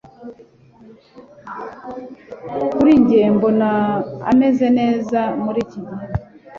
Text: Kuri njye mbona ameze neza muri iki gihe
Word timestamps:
Kuri 2.73 2.93
njye 3.01 3.21
mbona 3.35 3.69
ameze 4.31 4.67
neza 4.79 5.19
muri 5.43 5.59
iki 5.65 5.79
gihe 5.87 6.05